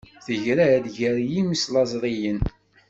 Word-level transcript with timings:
Tegra-d 0.25 0.85
gar 0.95 1.17
yislamẓriyen. 1.29 2.39